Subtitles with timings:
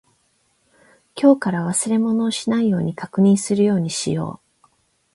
[1.13, 4.67] 今日から忘れ物をしないように確認するようにしよう。